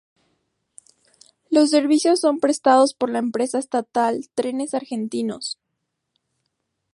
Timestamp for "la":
3.11-3.19